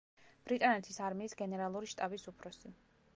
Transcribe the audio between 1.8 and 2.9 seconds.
შტაბის უფროსი.